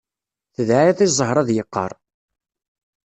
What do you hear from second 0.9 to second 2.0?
i zzheṛ ad yeqqaṛ.